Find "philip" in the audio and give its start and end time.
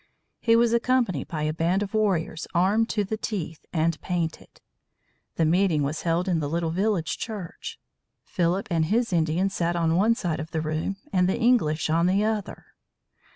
8.23-8.67